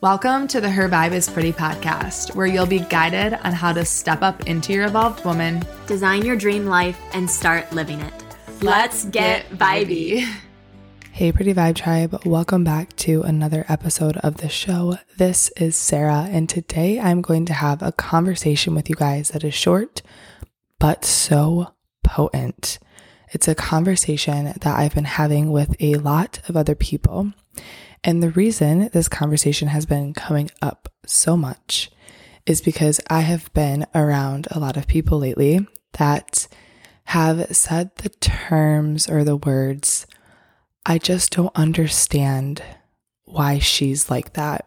Welcome 0.00 0.46
to 0.48 0.60
the 0.60 0.70
Her 0.70 0.88
Vibe 0.88 1.10
is 1.10 1.28
Pretty 1.28 1.52
podcast, 1.52 2.36
where 2.36 2.46
you'll 2.46 2.66
be 2.66 2.78
guided 2.78 3.34
on 3.34 3.52
how 3.52 3.72
to 3.72 3.84
step 3.84 4.22
up 4.22 4.46
into 4.46 4.72
your 4.72 4.86
evolved 4.86 5.24
woman, 5.24 5.60
design 5.88 6.24
your 6.24 6.36
dream 6.36 6.66
life, 6.66 6.96
and 7.14 7.28
start 7.28 7.72
living 7.72 7.98
it. 7.98 8.12
Let's 8.62 9.06
get 9.06 9.50
vibey. 9.50 10.24
Hey, 11.10 11.32
Pretty 11.32 11.52
Vibe 11.52 11.74
Tribe. 11.74 12.24
Welcome 12.24 12.62
back 12.62 12.94
to 12.98 13.22
another 13.22 13.64
episode 13.68 14.18
of 14.18 14.36
the 14.36 14.48
show. 14.48 14.98
This 15.16 15.50
is 15.56 15.74
Sarah, 15.74 16.28
and 16.30 16.48
today 16.48 17.00
I'm 17.00 17.20
going 17.20 17.44
to 17.46 17.54
have 17.54 17.82
a 17.82 17.90
conversation 17.90 18.76
with 18.76 18.88
you 18.88 18.94
guys 18.94 19.30
that 19.30 19.42
is 19.42 19.54
short, 19.54 20.02
but 20.78 21.04
so 21.04 21.74
potent. 22.04 22.78
It's 23.32 23.48
a 23.48 23.54
conversation 23.56 24.44
that 24.44 24.64
I've 24.64 24.94
been 24.94 25.06
having 25.06 25.50
with 25.50 25.74
a 25.80 25.96
lot 25.96 26.38
of 26.48 26.56
other 26.56 26.76
people. 26.76 27.32
And 28.04 28.22
the 28.22 28.30
reason 28.30 28.90
this 28.92 29.08
conversation 29.08 29.68
has 29.68 29.86
been 29.86 30.14
coming 30.14 30.50
up 30.62 30.88
so 31.04 31.36
much 31.36 31.90
is 32.46 32.60
because 32.60 33.00
I 33.10 33.20
have 33.20 33.52
been 33.52 33.86
around 33.94 34.48
a 34.50 34.58
lot 34.58 34.76
of 34.76 34.86
people 34.86 35.18
lately 35.18 35.66
that 35.98 36.48
have 37.06 37.54
said 37.54 37.94
the 37.96 38.08
terms 38.08 39.08
or 39.08 39.24
the 39.24 39.36
words, 39.36 40.06
I 40.86 40.98
just 40.98 41.32
don't 41.32 41.54
understand 41.54 42.62
why 43.24 43.58
she's 43.58 44.10
like 44.10 44.34
that. 44.34 44.66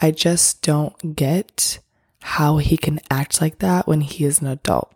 I 0.00 0.10
just 0.10 0.62
don't 0.62 1.16
get 1.16 1.78
how 2.20 2.58
he 2.58 2.76
can 2.76 3.00
act 3.10 3.40
like 3.40 3.60
that 3.60 3.86
when 3.86 4.00
he 4.02 4.24
is 4.24 4.40
an 4.40 4.48
adult. 4.48 4.92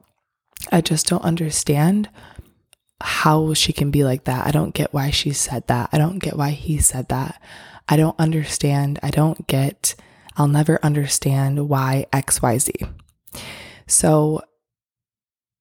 I 0.70 0.80
just 0.80 1.06
don't 1.06 1.24
understand 1.24 2.10
how 3.00 3.54
she 3.54 3.72
can 3.72 3.90
be 3.90 4.04
like 4.04 4.24
that. 4.24 4.46
I 4.46 4.50
don't 4.50 4.74
get 4.74 4.92
why 4.92 5.10
she 5.10 5.32
said 5.32 5.66
that. 5.68 5.90
I 5.92 5.98
don't 5.98 6.18
get 6.18 6.36
why 6.36 6.50
he 6.50 6.78
said 6.78 7.08
that. 7.08 7.40
I 7.88 7.96
don't 7.96 8.18
understand. 8.18 8.98
I 9.02 9.10
don't 9.10 9.46
get, 9.46 9.94
I'll 10.36 10.48
never 10.48 10.78
understand 10.82 11.68
why 11.68 12.06
XYZ. 12.12 12.92
So, 13.86 14.42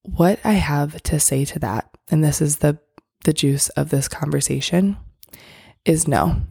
what 0.04 0.40
I 0.44 0.54
have 0.54 1.02
to 1.04 1.20
say 1.20 1.46
to 1.46 1.60
that, 1.60 1.90
and 2.10 2.24
this 2.24 2.42
is 2.42 2.58
the, 2.58 2.80
the 3.26 3.34
juice 3.34 3.70
of 3.70 3.90
this 3.90 4.08
conversation, 4.08 4.98
is 5.86 6.08
no, 6.08 6.42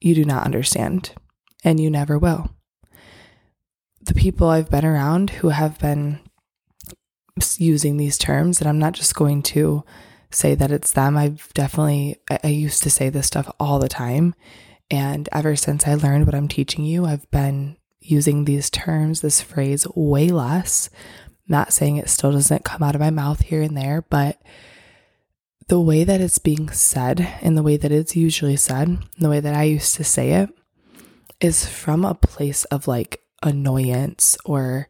you 0.00 0.14
do 0.14 0.24
not 0.24 0.44
understand, 0.44 1.12
and 1.64 1.80
you 1.80 1.90
never 1.90 2.18
will. 2.18 2.50
The 4.00 4.14
people 4.14 4.48
I've 4.48 4.70
been 4.70 4.84
around 4.84 5.30
who 5.30 5.50
have 5.50 5.78
been 5.78 6.20
using 7.58 7.96
these 7.96 8.18
terms, 8.18 8.60
and 8.60 8.68
I'm 8.68 8.78
not 8.78 8.94
just 8.94 9.14
going 9.14 9.42
to 9.44 9.84
say 10.30 10.54
that 10.54 10.70
it's 10.70 10.92
them. 10.92 11.16
I've 11.16 11.48
definitely, 11.54 12.16
I 12.42 12.48
used 12.48 12.82
to 12.82 12.90
say 12.90 13.08
this 13.08 13.26
stuff 13.26 13.50
all 13.58 13.78
the 13.78 13.88
time. 13.88 14.34
And 14.90 15.28
ever 15.32 15.56
since 15.56 15.86
I 15.86 15.94
learned 15.94 16.26
what 16.26 16.34
I'm 16.34 16.48
teaching 16.48 16.84
you, 16.84 17.04
I've 17.04 17.30
been 17.30 17.76
using 18.00 18.44
these 18.44 18.70
terms, 18.70 19.20
this 19.20 19.40
phrase 19.40 19.86
way 19.94 20.28
less. 20.28 20.88
Not 21.46 21.72
saying 21.72 21.96
it 21.96 22.10
still 22.10 22.32
doesn't 22.32 22.64
come 22.64 22.82
out 22.82 22.94
of 22.94 23.00
my 23.00 23.10
mouth 23.10 23.40
here 23.40 23.62
and 23.62 23.76
there, 23.76 24.02
but 24.08 24.40
the 25.68 25.80
way 25.80 26.04
that 26.04 26.20
it's 26.20 26.38
being 26.38 26.70
said 26.70 27.20
and 27.42 27.56
the 27.56 27.62
way 27.62 27.76
that 27.76 27.92
it's 27.92 28.16
usually 28.16 28.56
said, 28.56 28.98
the 29.18 29.28
way 29.28 29.40
that 29.40 29.54
I 29.54 29.64
used 29.64 29.94
to 29.96 30.04
say 30.04 30.32
it, 30.32 30.50
is 31.40 31.66
from 31.66 32.04
a 32.04 32.14
place 32.14 32.64
of 32.66 32.88
like 32.88 33.22
annoyance 33.42 34.36
or 34.44 34.88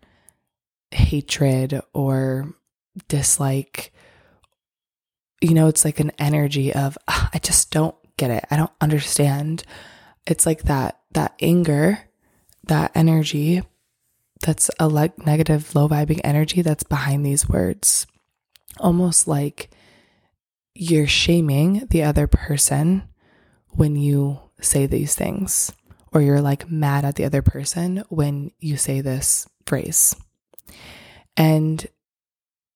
hatred 0.91 1.81
or 1.93 2.55
dislike. 3.09 3.93
You 5.41 5.55
know, 5.55 5.69
it's 5.69 5.85
like 5.85 6.01
an 6.01 6.13
energy 6.19 6.73
of, 6.75 6.99
ah, 7.07 7.31
I 7.33 7.39
just 7.39 7.71
don't 7.71 7.95
get 8.17 8.31
it. 8.31 8.45
I 8.51 8.57
don't 8.57 8.73
understand. 8.81 9.63
It's 10.27 10.47
like 10.47 10.65
that, 10.65 11.01
that 11.13 11.35
anger, 11.41 12.01
that 12.65 12.93
energy 12.95 13.63
that's 14.41 14.71
a 14.79 14.89
le- 14.89 15.13
negative, 15.19 15.75
low 15.75 15.89
vibing 15.89 16.21
energy 16.25 16.63
that's 16.63 16.85
behind 16.85 17.25
these 17.25 17.49
words. 17.49 18.07
Almost 18.79 19.27
like 19.27 19.71
you're 20.75 21.07
shaming 21.07 21.87
the 21.91 22.03
other 22.05 22.27
person 22.27 23.03
when 23.71 23.97
you 23.97 24.41
say 24.61 24.87
these 24.87 25.15
things, 25.15 25.73
or 26.13 26.21
you're 26.21 26.41
like 26.41 26.71
mad 26.71 27.05
at 27.05 27.17
the 27.17 27.25
other 27.25 27.43
person 27.43 28.05
when 28.09 28.53
you 28.59 28.77
say 28.77 29.01
this 29.01 29.49
phrase. 29.67 30.15
And 31.37 31.87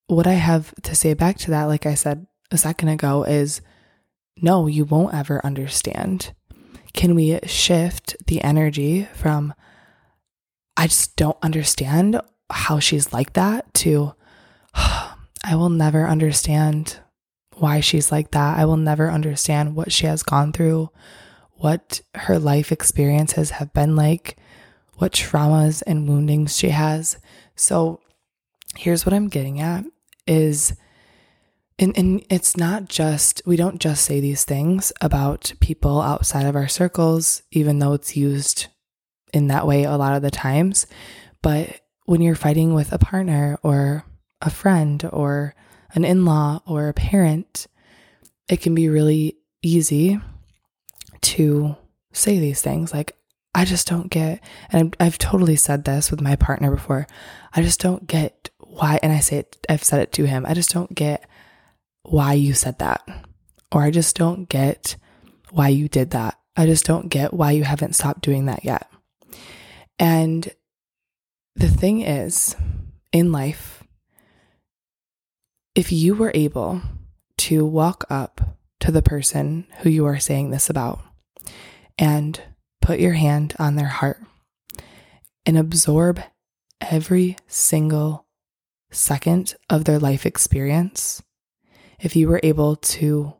what 0.06 0.26
I 0.26 0.34
have 0.34 0.74
to 0.82 0.94
say 0.94 1.14
back 1.14 1.38
to 1.38 1.50
that, 1.50 1.64
like 1.64 1.86
I 1.86 1.94
said 1.94 2.26
a 2.50 2.58
second 2.58 2.88
ago, 2.88 3.24
is 3.24 3.60
no, 4.40 4.66
you 4.66 4.84
won't 4.84 5.14
ever 5.14 5.44
understand. 5.44 6.32
Can 6.92 7.14
we 7.14 7.38
shift 7.44 8.16
the 8.26 8.42
energy 8.42 9.08
from, 9.14 9.54
I 10.76 10.86
just 10.86 11.16
don't 11.16 11.38
understand 11.42 12.20
how 12.50 12.78
she's 12.78 13.12
like 13.12 13.32
that, 13.32 13.72
to, 13.74 14.14
I 14.74 15.54
will 15.54 15.70
never 15.70 16.06
understand 16.06 16.98
why 17.56 17.80
she's 17.80 18.12
like 18.12 18.30
that. 18.32 18.58
I 18.58 18.64
will 18.64 18.76
never 18.76 19.10
understand 19.10 19.74
what 19.74 19.92
she 19.92 20.06
has 20.06 20.22
gone 20.22 20.52
through, 20.52 20.90
what 21.52 22.00
her 22.14 22.38
life 22.38 22.72
experiences 22.72 23.50
have 23.50 23.72
been 23.72 23.96
like, 23.96 24.36
what 24.96 25.12
traumas 25.12 25.82
and 25.86 26.08
woundings 26.08 26.56
she 26.56 26.68
has. 26.70 27.18
So 27.56 28.00
here's 28.76 29.04
what 29.04 29.12
I'm 29.12 29.28
getting 29.28 29.60
at 29.60 29.84
is 30.26 30.74
and, 31.78 31.96
and 31.96 32.24
it's 32.30 32.56
not 32.56 32.88
just 32.88 33.42
we 33.44 33.56
don't 33.56 33.80
just 33.80 34.04
say 34.04 34.20
these 34.20 34.44
things 34.44 34.92
about 35.00 35.52
people 35.60 36.00
outside 36.00 36.46
of 36.46 36.56
our 36.56 36.68
circles 36.68 37.42
even 37.50 37.78
though 37.78 37.92
it's 37.92 38.16
used 38.16 38.68
in 39.32 39.48
that 39.48 39.66
way 39.66 39.84
a 39.84 39.96
lot 39.96 40.14
of 40.14 40.22
the 40.22 40.30
times 40.30 40.86
but 41.40 41.80
when 42.04 42.20
you're 42.20 42.34
fighting 42.34 42.74
with 42.74 42.92
a 42.92 42.98
partner 42.98 43.58
or 43.62 44.04
a 44.40 44.50
friend 44.50 45.08
or 45.12 45.54
an 45.94 46.04
in-law 46.04 46.60
or 46.66 46.88
a 46.88 46.94
parent 46.94 47.66
it 48.48 48.60
can 48.60 48.74
be 48.74 48.88
really 48.88 49.36
easy 49.62 50.20
to 51.20 51.76
say 52.12 52.38
these 52.38 52.60
things 52.60 52.92
like 52.92 53.16
I 53.54 53.64
just 53.64 53.86
don't 53.86 54.08
get, 54.08 54.42
and 54.70 54.96
I've, 54.98 55.18
totally 55.18 55.56
said 55.56 55.84
this 55.84 56.10
with 56.10 56.20
my 56.20 56.36
partner 56.36 56.70
before. 56.70 57.06
I 57.54 57.62
just 57.62 57.80
don't 57.80 58.06
get 58.06 58.50
why, 58.58 58.98
and 59.02 59.12
I 59.12 59.20
say 59.20 59.38
it, 59.38 59.58
I've 59.68 59.84
said 59.84 60.00
it 60.00 60.12
to 60.12 60.24
him. 60.24 60.46
I 60.46 60.54
just 60.54 60.70
don't 60.70 60.94
get 60.94 61.28
why 62.02 62.32
you 62.32 62.54
said 62.54 62.78
that. 62.78 63.06
Or 63.70 63.82
I 63.82 63.90
just 63.90 64.16
don't 64.16 64.48
get 64.48 64.96
why 65.50 65.68
you 65.68 65.88
did 65.88 66.10
that. 66.10 66.38
I 66.56 66.66
just 66.66 66.86
don't 66.86 67.08
get 67.08 67.34
why 67.34 67.52
you 67.52 67.64
haven't 67.64 67.94
stopped 67.94 68.22
doing 68.22 68.46
that 68.46 68.64
yet. 68.64 68.90
And 69.98 70.50
the 71.54 71.68
thing 71.68 72.00
is, 72.00 72.56
in 73.12 73.32
life, 73.32 73.84
if 75.74 75.92
you 75.92 76.14
were 76.14 76.32
able 76.34 76.80
to 77.38 77.64
walk 77.64 78.04
up 78.08 78.56
to 78.80 78.90
the 78.90 79.02
person 79.02 79.66
who 79.78 79.90
you 79.90 80.06
are 80.06 80.18
saying 80.18 80.50
this 80.50 80.68
about 80.68 81.00
and 81.98 82.40
put 82.82 83.00
your 83.00 83.14
hand 83.14 83.54
on 83.58 83.76
their 83.76 83.86
heart 83.86 84.20
and 85.46 85.56
absorb 85.56 86.20
every 86.80 87.36
single 87.46 88.26
second 88.90 89.54
of 89.70 89.84
their 89.84 89.98
life 89.98 90.26
experience, 90.26 91.22
if 92.00 92.14
you 92.14 92.28
were 92.28 92.40
able 92.42 92.76
to 92.76 93.34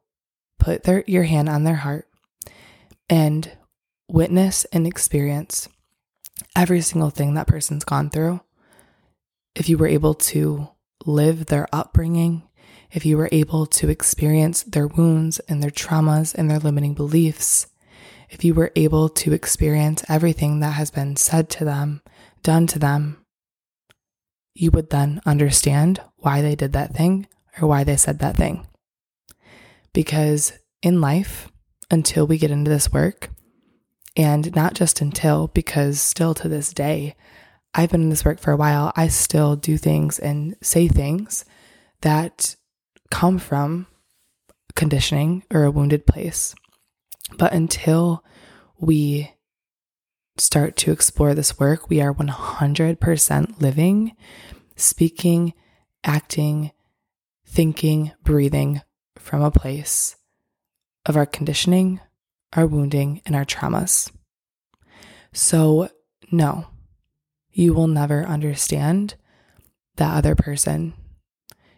put 0.59 0.85
their, 0.85 1.05
your 1.07 1.25
hand 1.25 1.49
on 1.49 1.65
their 1.65 1.77
heart 1.77 2.09
and 3.11 3.53
witness 4.09 4.65
and 4.67 4.87
experience 4.87 5.69
every 6.57 6.81
single 6.81 7.11
thing 7.11 7.35
that 7.35 7.47
person's 7.47 7.85
gone 7.85 8.09
through, 8.09 8.41
if 9.55 9.69
you 9.69 9.77
were 9.77 9.89
able 9.89 10.15
to 10.15 10.69
live 11.05 11.47
their 11.47 11.67
upbringing, 11.73 12.43
if 12.93 13.05
you 13.05 13.17
were 13.17 13.29
able 13.33 13.67
to 13.67 13.89
experience 13.89 14.63
their 14.63 14.87
wounds 14.87 15.41
and 15.41 15.63
their 15.63 15.71
traumas 15.71 16.35
and 16.35 16.51
their 16.51 16.59
limiting 16.59 16.95
beliefs, 16.95 17.67
if 18.33 18.43
you 18.43 18.55
were 18.55 18.73
able 18.75 19.11
to 19.11 19.35
experience 19.35 20.03
everything 20.09 20.61
that 20.61 20.73
has 20.73 20.91
been 20.91 21.17
said 21.17 21.51
to 21.51 21.67
them, 21.67 22.01
done 22.43 22.67
to 22.67 22.79
them, 22.79 23.19
you 24.55 24.71
would 24.71 24.89
then 24.89 25.21
understand 25.27 26.01
why 26.17 26.41
they 26.41 26.55
did 26.55 26.73
that 26.73 26.95
thing 26.95 27.27
or 27.61 27.69
why 27.69 27.85
they 27.85 27.97
said 27.97 28.19
that 28.19 28.37
thing. 28.37 28.67
Because 29.93 30.55
in 30.81 31.03
life, 31.03 31.53
until 31.91 32.27
we 32.27 32.39
get 32.39 32.51
into 32.51 32.71
this 32.71 32.91
work, 32.91 33.29
and 34.17 34.55
not 34.57 34.73
just 34.73 35.03
until, 35.03 35.49
because 35.49 36.01
still 36.01 36.33
to 36.35 36.49
this 36.49 36.73
day, 36.73 37.15
I've 37.75 37.91
been 37.91 38.03
in 38.03 38.11
this 38.11 38.25
work 38.25 38.41
for 38.41 38.53
a 38.53 38.57
while, 38.57 38.93
I 38.97 39.09
still 39.09 39.57
do 39.57 39.77
things 39.77 40.19
and 40.19 40.57
say 40.63 40.89
things 40.89 41.45
that 42.01 42.57
come 43.11 43.39
from 43.39 43.87
conditioning 44.75 45.45
or 45.53 45.65
a 45.65 45.71
wounded 45.71 46.07
place. 46.07 46.55
But 47.39 47.53
until 47.53 48.25
we 48.79 49.33
start 50.37 50.77
to 50.79 50.93
explore 50.93 51.35
this 51.35 51.59
work, 51.59 51.89
we 51.89 52.01
are 52.01 52.15
100% 52.15 53.61
living, 53.61 54.17
speaking, 54.77 55.55
acting, 56.05 56.73
thinking, 57.47 58.13
breathing 58.23 58.81
from 59.17 59.43
a 59.43 59.51
place 59.51 60.17
of 61.07 61.17
our 61.17 61.27
conditioning, 61.27 62.01
our 62.55 62.67
wounding, 62.67 63.21
and 63.27 63.37
our 63.37 63.45
traumas. 63.45 64.11
So, 65.33 65.89
no, 66.31 66.67
you 67.51 67.73
will 67.75 67.89
never 67.89 68.25
understand 68.25 69.15
that 69.97 70.15
other 70.15 70.35
person. 70.35 70.95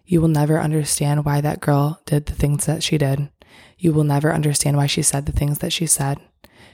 You 0.05 0.21
will 0.21 0.29
never 0.29 0.61
understand 0.61 1.25
why 1.25 1.41
that 1.41 1.61
girl 1.61 2.01
did 2.05 2.27
the 2.27 2.35
things 2.35 2.67
that 2.67 2.83
she 2.83 2.99
did. 2.99 3.31
You 3.79 3.93
will 3.93 4.05
never 4.05 4.33
understand 4.33 4.77
why 4.77 4.87
she 4.87 5.03
said 5.03 5.27
the 5.27 5.33
things 5.33 5.59
that 5.59 5.73
she 5.73 5.87
said. 5.87 6.19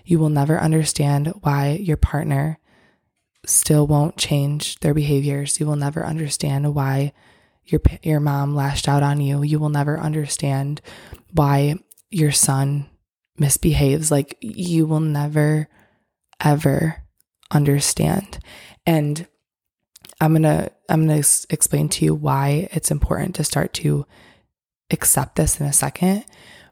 You 0.05 0.19
will 0.19 0.29
never 0.29 0.59
understand 0.59 1.33
why 1.41 1.73
your 1.73 1.97
partner 1.97 2.59
still 3.47 3.87
won't 3.87 4.17
change 4.17 4.79
their 4.81 4.95
behaviors. 4.95 5.59
You 5.61 5.67
will 5.67 5.77
never 5.77 6.05
understand 6.05 6.75
why 6.75 7.13
your 7.65 7.81
your 8.03 8.21
mom 8.21 8.55
lashed 8.55 8.89
out 8.89 9.03
on 9.03 9.21
you. 9.21 9.43
You 9.43 9.59
will 9.59 9.69
never 9.69 9.99
understand 9.99 10.81
why 11.33 11.77
your 12.11 12.33
son 12.33 12.89
misbehaves. 13.39 14.11
Like 14.11 14.37
you 14.41 14.87
will 14.87 15.01
never 15.01 15.69
ever 16.41 17.03
understand. 17.51 18.39
And 18.87 19.27
I'm 20.21 20.33
going 20.33 20.43
to 20.43 20.71
I'm 20.89 21.07
going 21.07 21.23
to 21.23 21.47
explain 21.51 21.89
to 21.91 22.05
you 22.05 22.15
why 22.15 22.69
it's 22.73 22.91
important 22.91 23.37
to 23.37 23.45
start 23.45 23.73
to 23.75 24.07
accept 24.91 25.37
this 25.37 25.61
in 25.61 25.67
a 25.67 25.73
second. 25.73 26.25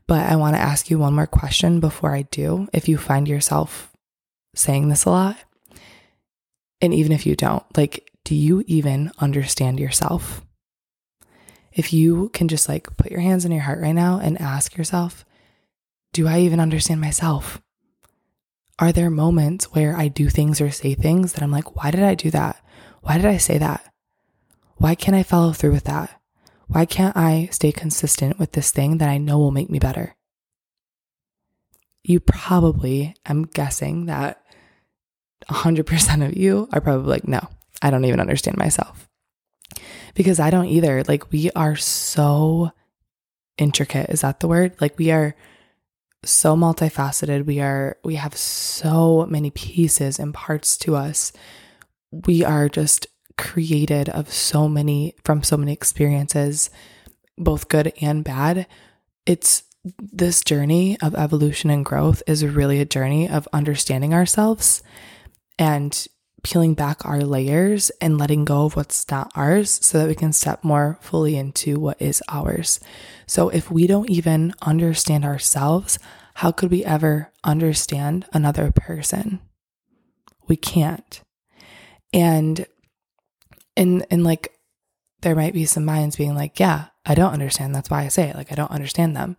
But 0.08 0.26
I 0.26 0.36
want 0.36 0.56
to 0.56 0.60
ask 0.60 0.90
you 0.90 0.98
one 0.98 1.14
more 1.14 1.26
question 1.26 1.78
before 1.78 2.14
I 2.14 2.22
do. 2.22 2.66
If 2.72 2.88
you 2.88 2.96
find 2.98 3.28
yourself 3.28 3.92
saying 4.54 4.88
this 4.88 5.04
a 5.04 5.10
lot, 5.10 5.36
and 6.80 6.92
even 6.94 7.12
if 7.12 7.26
you 7.26 7.36
don't, 7.36 7.64
like, 7.76 8.10
do 8.24 8.34
you 8.34 8.64
even 8.66 9.12
understand 9.18 9.78
yourself? 9.78 10.44
If 11.72 11.92
you 11.92 12.30
can 12.30 12.48
just 12.48 12.68
like 12.68 12.96
put 12.96 13.12
your 13.12 13.20
hands 13.20 13.44
in 13.44 13.52
your 13.52 13.62
heart 13.62 13.80
right 13.80 13.92
now 13.92 14.18
and 14.18 14.40
ask 14.40 14.76
yourself, 14.76 15.24
do 16.12 16.26
I 16.26 16.40
even 16.40 16.58
understand 16.58 17.00
myself? 17.00 17.60
Are 18.78 18.92
there 18.92 19.10
moments 19.10 19.66
where 19.72 19.96
I 19.96 20.08
do 20.08 20.28
things 20.30 20.60
or 20.60 20.70
say 20.70 20.94
things 20.94 21.34
that 21.34 21.42
I'm 21.42 21.50
like, 21.52 21.76
why 21.76 21.90
did 21.90 22.02
I 22.02 22.14
do 22.14 22.30
that? 22.30 22.64
Why 23.02 23.16
did 23.16 23.26
I 23.26 23.36
say 23.36 23.58
that? 23.58 23.92
Why 24.76 24.94
can't 24.94 25.16
I 25.16 25.22
follow 25.22 25.52
through 25.52 25.72
with 25.72 25.84
that? 25.84 26.17
Why 26.68 26.84
can't 26.84 27.16
I 27.16 27.48
stay 27.50 27.72
consistent 27.72 28.38
with 28.38 28.52
this 28.52 28.70
thing 28.70 28.98
that 28.98 29.08
I 29.08 29.18
know 29.18 29.38
will 29.38 29.50
make 29.50 29.70
me 29.70 29.78
better? 29.78 30.14
You 32.04 32.20
probably, 32.20 33.14
I'm 33.26 33.44
guessing 33.44 34.06
that 34.06 34.42
100% 35.50 36.26
of 36.26 36.36
you 36.36 36.68
are 36.72 36.80
probably 36.80 37.10
like, 37.10 37.26
no, 37.26 37.40
I 37.80 37.90
don't 37.90 38.04
even 38.04 38.20
understand 38.20 38.58
myself. 38.58 39.08
Because 40.14 40.38
I 40.38 40.50
don't 40.50 40.66
either. 40.66 41.02
Like, 41.04 41.32
we 41.32 41.50
are 41.52 41.76
so 41.76 42.70
intricate. 43.56 44.10
Is 44.10 44.20
that 44.20 44.40
the 44.40 44.48
word? 44.48 44.76
Like, 44.80 44.98
we 44.98 45.10
are 45.10 45.34
so 46.24 46.54
multifaceted. 46.54 47.46
We 47.46 47.60
are, 47.60 47.96
we 48.04 48.16
have 48.16 48.36
so 48.36 49.26
many 49.26 49.50
pieces 49.50 50.18
and 50.18 50.34
parts 50.34 50.76
to 50.78 50.96
us. 50.96 51.32
We 52.10 52.44
are 52.44 52.68
just 52.68 53.06
created 53.38 54.10
of 54.10 54.30
so 54.30 54.68
many, 54.68 55.14
from 55.24 55.42
so 55.42 55.56
many 55.56 55.72
experiences, 55.72 56.68
both 57.38 57.68
good 57.68 57.92
and 58.02 58.24
bad. 58.24 58.66
It's 59.24 59.62
this 59.84 60.42
journey 60.42 60.98
of 61.00 61.14
evolution 61.14 61.70
and 61.70 61.84
growth 61.84 62.22
is 62.26 62.44
really 62.44 62.80
a 62.80 62.84
journey 62.84 63.28
of 63.28 63.48
understanding 63.52 64.12
ourselves 64.12 64.82
and 65.58 66.06
peeling 66.42 66.74
back 66.74 67.04
our 67.04 67.20
layers 67.20 67.90
and 68.00 68.18
letting 68.18 68.44
go 68.44 68.66
of 68.66 68.76
what's 68.76 69.10
not 69.10 69.30
ours 69.34 69.84
so 69.84 69.98
that 69.98 70.08
we 70.08 70.14
can 70.14 70.32
step 70.32 70.62
more 70.62 70.98
fully 71.00 71.36
into 71.36 71.78
what 71.78 72.00
is 72.00 72.22
ours. 72.28 72.80
So 73.26 73.48
if 73.48 73.70
we 73.70 73.86
don't 73.86 74.10
even 74.10 74.52
understand 74.62 75.24
ourselves, 75.24 75.98
how 76.34 76.52
could 76.52 76.70
we 76.70 76.84
ever 76.84 77.32
understand 77.42 78.26
another 78.32 78.70
person? 78.70 79.40
We 80.46 80.56
can't. 80.56 81.20
And 82.12 82.66
in 83.78 84.04
in 84.10 84.24
like 84.24 84.52
there 85.22 85.34
might 85.34 85.54
be 85.54 85.64
some 85.64 85.84
minds 85.84 86.16
being 86.16 86.34
like, 86.34 86.60
yeah, 86.60 86.86
I 87.06 87.14
don't 87.14 87.32
understand. 87.32 87.74
That's 87.74 87.90
why 87.90 88.04
I 88.04 88.08
say 88.08 88.28
it. 88.28 88.36
Like 88.36 88.52
I 88.52 88.54
don't 88.54 88.70
understand 88.70 89.16
them. 89.16 89.36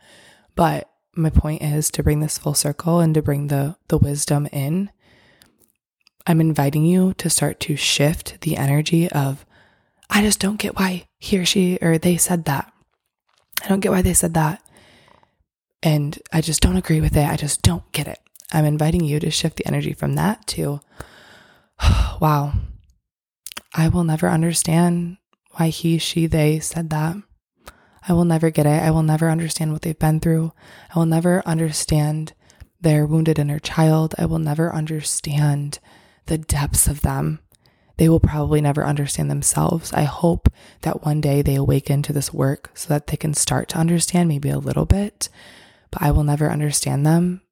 But 0.56 0.90
my 1.16 1.30
point 1.30 1.62
is 1.62 1.92
to 1.92 2.04
bring 2.04 2.20
this 2.22 2.38
full 2.38 2.54
circle 2.54 3.00
and 3.00 3.14
to 3.14 3.22
bring 3.22 3.48
the 3.48 3.76
the 3.90 3.98
wisdom 3.98 4.48
in 4.52 4.90
I'm 6.30 6.42
inviting 6.42 6.86
you 6.86 7.16
to 7.16 7.30
start 7.30 7.60
to 7.62 7.76
shift 7.76 8.42
the 8.42 8.56
energy 8.56 9.10
of, 9.10 9.48
I 10.12 10.22
just 10.22 10.40
don't 10.40 10.60
get 10.60 10.78
why 10.78 11.08
he 11.18 11.40
or 11.40 11.46
she 11.46 11.80
or 11.82 11.98
they 11.98 12.18
said 12.18 12.46
that. 12.46 12.72
I 13.64 13.68
don't 13.68 13.80
get 13.80 13.92
why 13.92 14.04
they 14.04 14.14
said 14.14 14.36
that. 14.36 14.62
And 15.82 16.20
I 16.32 16.42
just 16.42 16.62
don't 16.62 16.78
agree 16.78 17.02
with 17.02 17.18
it. 17.18 17.28
I 17.28 17.36
just 17.36 17.64
don't 17.64 17.90
get 17.94 18.08
it. 18.08 18.20
I'm 18.52 18.66
inviting 18.66 19.04
you 19.04 19.20
to 19.20 19.32
shift 19.32 19.58
the 19.58 19.66
energy 19.66 19.94
from 19.94 20.14
that 20.16 20.46
to, 20.48 20.82
wow, 22.20 22.54
I 23.80 23.88
will 23.88 24.04
never 24.04 24.28
understand 24.28 25.20
why 25.52 25.70
he, 25.70 26.00
she, 26.00 26.28
they 26.28 26.60
said 26.60 26.90
that. 26.90 27.16
I 28.06 28.12
will 28.12 28.26
never 28.26 28.50
get 28.50 28.66
it. 28.66 28.84
I 28.84 28.92
will 28.92 29.04
never 29.04 29.30
understand 29.30 29.72
what 29.72 29.84
they've 29.84 29.98
been 29.98 30.20
through. 30.20 30.52
I 30.94 31.00
will 31.00 31.06
never 31.06 31.42
understand 31.46 32.34
their 32.82 33.06
wounded 33.06 33.40
inner 33.40 33.58
child. 33.58 34.16
I 34.18 34.26
will 34.26 34.38
never 34.38 34.76
understand 34.76 35.80
the 36.26 36.38
depths 36.38 36.88
of 36.88 37.02
them. 37.02 37.40
They 37.96 38.10
will 38.10 38.20
probably 38.20 38.60
never 38.60 38.86
understand 38.86 39.32
themselves. 39.32 39.94
I 39.94 40.04
hope 40.04 40.50
that 40.82 41.06
one 41.06 41.22
day 41.22 41.42
they 41.42 41.56
awaken 41.56 42.02
to 42.04 42.12
this 42.12 42.34
work 42.34 42.72
so 42.74 42.90
that 42.90 43.08
they 43.08 43.16
can 43.16 43.34
start 43.34 43.70
to 43.70 43.78
understand 43.78 44.28
maybe 44.28 44.50
a 44.50 44.60
little 44.60 44.86
bit, 44.86 45.30
but 45.90 46.02
I 46.02 46.12
will 46.12 46.26
never 46.26 46.52
understand 46.52 47.06
them. 47.06 47.44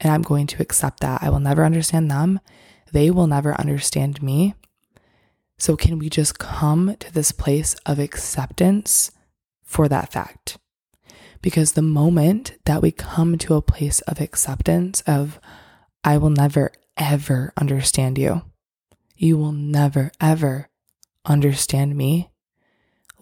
And 0.00 0.10
I'm 0.10 0.22
going 0.22 0.46
to 0.46 0.62
accept 0.62 1.00
that. 1.00 1.22
I 1.22 1.28
will 1.28 1.40
never 1.40 1.62
understand 1.62 2.10
them. 2.10 2.40
They 2.92 3.10
will 3.10 3.26
never 3.26 3.52
understand 3.60 4.22
me. 4.22 4.54
So, 5.58 5.76
can 5.76 5.98
we 5.98 6.08
just 6.08 6.38
come 6.38 6.96
to 6.98 7.12
this 7.12 7.32
place 7.32 7.74
of 7.86 7.98
acceptance 7.98 9.10
for 9.62 9.88
that 9.88 10.12
fact? 10.12 10.58
Because 11.40 11.72
the 11.72 11.82
moment 11.82 12.54
that 12.64 12.82
we 12.82 12.90
come 12.90 13.38
to 13.38 13.54
a 13.54 13.62
place 13.62 14.00
of 14.02 14.20
acceptance 14.20 15.02
of, 15.02 15.38
I 16.02 16.18
will 16.18 16.30
never 16.30 16.72
ever 16.96 17.52
understand 17.56 18.18
you. 18.18 18.42
You 19.16 19.36
will 19.38 19.52
never, 19.52 20.10
ever 20.20 20.68
understand 21.24 21.96
me. 21.96 22.30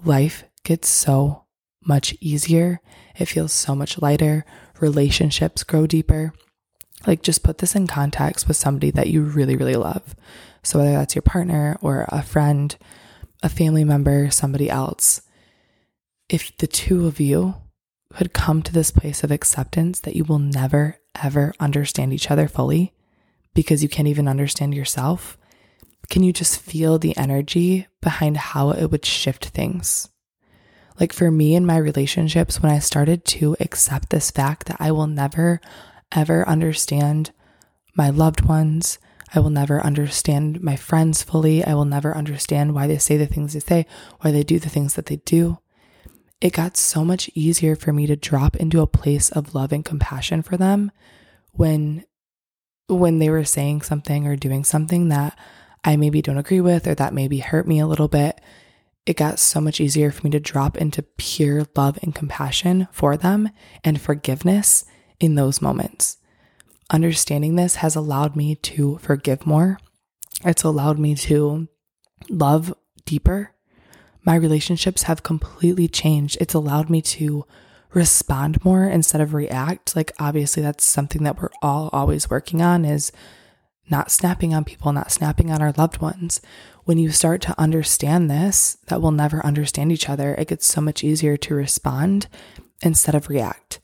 Life 0.04 0.44
gets 0.64 0.88
so 0.88 1.44
much 1.84 2.14
easier. 2.20 2.80
It 3.16 3.26
feels 3.26 3.52
so 3.52 3.74
much 3.74 4.00
lighter. 4.00 4.44
Relationships 4.80 5.64
grow 5.64 5.86
deeper. 5.86 6.32
Like, 7.06 7.22
just 7.22 7.42
put 7.42 7.58
this 7.58 7.74
in 7.74 7.86
context 7.86 8.46
with 8.46 8.56
somebody 8.56 8.90
that 8.92 9.08
you 9.08 9.22
really, 9.22 9.56
really 9.56 9.76
love. 9.76 10.14
So, 10.62 10.78
whether 10.78 10.92
that's 10.92 11.14
your 11.14 11.22
partner 11.22 11.76
or 11.80 12.06
a 12.08 12.22
friend, 12.22 12.76
a 13.42 13.48
family 13.48 13.84
member, 13.84 14.30
somebody 14.30 14.70
else, 14.70 15.22
if 16.28 16.56
the 16.58 16.66
two 16.66 17.06
of 17.06 17.18
you 17.20 17.54
could 18.14 18.32
come 18.32 18.62
to 18.62 18.72
this 18.72 18.90
place 18.90 19.24
of 19.24 19.30
acceptance 19.30 20.00
that 20.00 20.14
you 20.14 20.24
will 20.24 20.38
never, 20.38 20.98
ever 21.22 21.52
understand 21.58 22.12
each 22.12 22.30
other 22.30 22.46
fully, 22.46 22.92
because 23.54 23.82
you 23.82 23.88
can't 23.88 24.08
even 24.08 24.28
understand 24.28 24.74
yourself, 24.74 25.36
can 26.08 26.22
you 26.22 26.32
just 26.32 26.60
feel 26.60 26.98
the 26.98 27.16
energy 27.16 27.86
behind 28.00 28.36
how 28.36 28.70
it 28.70 28.86
would 28.90 29.04
shift 29.04 29.46
things? 29.46 30.08
Like 31.00 31.12
for 31.12 31.30
me 31.30 31.54
in 31.54 31.66
my 31.66 31.78
relationships, 31.78 32.62
when 32.62 32.70
I 32.70 32.78
started 32.78 33.24
to 33.26 33.56
accept 33.60 34.10
this 34.10 34.30
fact 34.30 34.66
that 34.66 34.76
I 34.78 34.92
will 34.92 35.06
never, 35.06 35.60
ever 36.14 36.48
understand 36.48 37.32
my 37.94 38.10
loved 38.10 38.42
ones, 38.42 38.98
I 39.34 39.40
will 39.40 39.50
never 39.50 39.80
understand 39.84 40.62
my 40.62 40.76
friends 40.76 41.22
fully, 41.22 41.64
I 41.64 41.74
will 41.74 41.84
never 41.84 42.16
understand 42.16 42.74
why 42.74 42.86
they 42.86 42.98
say 42.98 43.16
the 43.16 43.26
things 43.26 43.54
they 43.54 43.60
say, 43.60 43.86
why 44.20 44.30
they 44.30 44.42
do 44.42 44.58
the 44.58 44.68
things 44.68 44.94
that 44.94 45.06
they 45.06 45.16
do. 45.16 45.58
It 46.40 46.52
got 46.52 46.76
so 46.76 47.04
much 47.04 47.30
easier 47.34 47.76
for 47.76 47.92
me 47.92 48.06
to 48.06 48.16
drop 48.16 48.56
into 48.56 48.80
a 48.80 48.86
place 48.86 49.30
of 49.30 49.54
love 49.54 49.72
and 49.72 49.84
compassion 49.84 50.42
for 50.42 50.56
them 50.56 50.90
when 51.52 52.04
when 52.88 53.20
they 53.20 53.30
were 53.30 53.44
saying 53.44 53.80
something 53.82 54.26
or 54.26 54.36
doing 54.36 54.64
something 54.64 55.08
that 55.08 55.38
I 55.84 55.96
maybe 55.96 56.20
don't 56.20 56.38
agree 56.38 56.60
with 56.60 56.86
or 56.86 56.94
that 56.96 57.14
maybe 57.14 57.38
hurt 57.38 57.66
me 57.66 57.78
a 57.78 57.86
little 57.86 58.08
bit, 58.08 58.40
it 59.06 59.16
got 59.16 59.38
so 59.38 59.60
much 59.60 59.80
easier 59.80 60.10
for 60.10 60.26
me 60.26 60.30
to 60.30 60.40
drop 60.40 60.76
into 60.76 61.02
pure 61.02 61.66
love 61.76 61.98
and 62.02 62.14
compassion 62.14 62.88
for 62.92 63.16
them 63.16 63.50
and 63.82 64.00
forgiveness 64.00 64.84
in 65.22 65.36
those 65.36 65.62
moments. 65.62 66.18
Understanding 66.90 67.54
this 67.54 67.76
has 67.76 67.94
allowed 67.94 68.34
me 68.36 68.56
to 68.56 68.98
forgive 68.98 69.46
more. 69.46 69.78
It's 70.44 70.64
allowed 70.64 70.98
me 70.98 71.14
to 71.14 71.68
love 72.28 72.74
deeper. 73.06 73.52
My 74.24 74.34
relationships 74.34 75.04
have 75.04 75.22
completely 75.22 75.88
changed. 75.88 76.38
It's 76.40 76.54
allowed 76.54 76.90
me 76.90 77.00
to 77.02 77.44
respond 77.92 78.64
more 78.64 78.84
instead 78.84 79.20
of 79.20 79.32
react. 79.32 79.94
Like, 79.94 80.12
obviously, 80.18 80.62
that's 80.62 80.84
something 80.84 81.22
that 81.22 81.40
we're 81.40 81.50
all 81.62 81.88
always 81.92 82.28
working 82.28 82.60
on 82.60 82.84
is 82.84 83.12
not 83.88 84.10
snapping 84.10 84.54
on 84.54 84.64
people, 84.64 84.92
not 84.92 85.12
snapping 85.12 85.50
on 85.50 85.62
our 85.62 85.72
loved 85.72 86.00
ones. 86.00 86.40
When 86.84 86.98
you 86.98 87.10
start 87.10 87.42
to 87.42 87.60
understand 87.60 88.28
this, 88.28 88.78
that 88.88 89.00
we'll 89.00 89.12
never 89.12 89.44
understand 89.46 89.92
each 89.92 90.08
other, 90.08 90.34
it 90.34 90.48
gets 90.48 90.66
so 90.66 90.80
much 90.80 91.04
easier 91.04 91.36
to 91.36 91.54
respond 91.54 92.26
instead 92.82 93.14
of 93.14 93.28
react. 93.28 93.78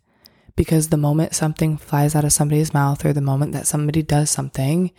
Because 0.59 0.89
the 0.89 0.97
moment 0.97 1.37
something 1.37 1.77
flies 1.77 2.17
out 2.17 2.25
of 2.25 2.33
somebody's 2.33 2.75
mouth 2.75 3.05
or 3.05 3.13
the 3.13 3.21
moment 3.21 3.53
that 3.53 3.69
somebody 3.69 4.03
does 4.03 4.29
something, 4.29 4.91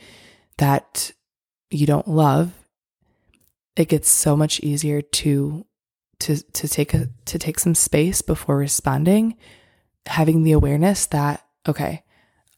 that 0.58 1.12
you 1.70 1.86
don't 1.86 2.08
love, 2.08 2.54
it 3.75 3.89
gets 3.89 4.08
so 4.08 4.38
much 4.38 4.62
easier 4.62 5.01
to 5.01 5.66
to 6.22 6.38
to 6.38 6.68
take 6.70 6.94
a 6.94 7.10
to 7.25 7.38
take 7.38 7.60
some 7.60 7.75
space 7.75 8.22
before 8.22 8.56
responding, 8.56 9.36
having 10.06 10.44
the 10.44 10.54
awareness 10.54 11.06
that 11.08 11.46
okay, 11.68 12.04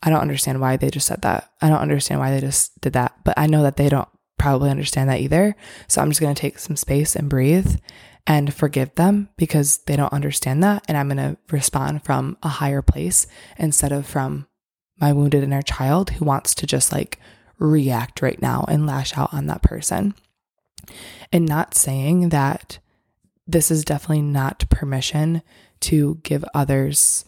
I 0.03 0.11
don't 0.11 0.21
understand 0.21 0.61
why 0.61 0.77
they 0.77 0.91
just 0.91 1.07
said 1.07 1.23
that. 1.23 1.49
I 1.59 1.69
don't 1.69 1.81
understand 1.81 2.19
why 2.19 2.29
they 2.29 2.39
just 2.39 2.79
did 2.81 2.93
that, 2.93 3.15
but 3.23 3.33
I 3.35 3.47
know 3.47 3.63
that 3.63 3.77
they 3.77 3.89
don't 3.89 4.09
probably 4.37 4.69
understand 4.69 5.09
that 5.09 5.21
either. 5.21 5.55
So 5.87 6.03
I'm 6.03 6.11
just 6.11 6.21
going 6.21 6.35
to 6.35 6.39
take 6.39 6.59
some 6.59 6.75
space 6.75 7.15
and 7.15 7.31
breathe 7.31 7.77
and 8.27 8.53
forgive 8.53 8.93
them 8.95 9.29
because 9.37 9.79
they 9.79 9.95
don't 9.95 10.13
understand 10.13 10.63
that 10.63 10.83
and 10.87 10.97
I'm 10.97 11.09
going 11.09 11.17
to 11.17 11.37
respond 11.51 12.03
from 12.03 12.37
a 12.43 12.49
higher 12.49 12.81
place 12.81 13.27
instead 13.57 13.91
of 13.91 14.05
from 14.05 14.47
my 14.99 15.11
wounded 15.11 15.43
inner 15.43 15.61
child 15.61 16.11
who 16.11 16.25
wants 16.25 16.53
to 16.55 16.67
just 16.67 16.91
like 16.91 17.19
react 17.57 18.21
right 18.21 18.41
now 18.41 18.65
and 18.67 18.85
lash 18.85 19.17
out 19.17 19.33
on 19.33 19.47
that 19.47 19.63
person. 19.63 20.13
And 21.31 21.45
not 21.45 21.73
saying 21.73 22.29
that 22.29 22.79
this 23.47 23.71
is 23.71 23.83
definitely 23.83 24.21
not 24.21 24.69
permission 24.69 25.41
to 25.81 26.19
give 26.23 26.45
others 26.53 27.25